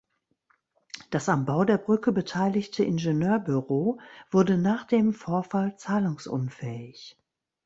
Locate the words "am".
1.29-1.45